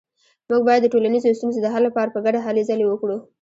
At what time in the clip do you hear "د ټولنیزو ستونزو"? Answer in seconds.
0.83-1.59